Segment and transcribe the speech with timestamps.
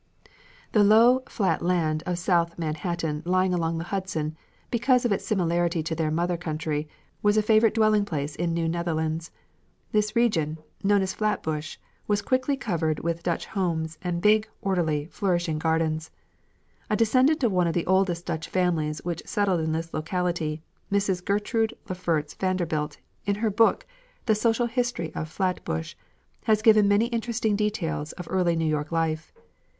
[0.71, 4.35] The low, flat land of South Manhattan lying along the Hudson,
[4.71, 6.89] because of its similarity to their mother country,
[7.21, 9.29] was a favourite dwelling place in New Netherlands.
[9.91, 11.77] This region, known as Flatbush,
[12.07, 16.09] was quickly covered with Dutch homes and big, orderly, flourishing gardens.
[16.89, 21.23] A descendant of one of the oldest Dutch families which settled in this locality, Mrs.
[21.23, 22.97] Gertrude Lefferts Vanderbilt,
[23.27, 23.85] in her book,
[24.25, 25.93] "The Social History of Flatbush,"
[26.45, 29.31] has given many interesting details of early New York life.